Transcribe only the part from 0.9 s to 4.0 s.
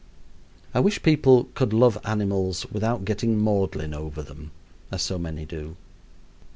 people could love animals without getting maudlin